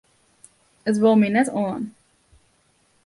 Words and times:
It 0.89 0.95
wol 1.01 1.15
my 1.19 1.29
net 1.35 1.49
oan. 1.63 1.83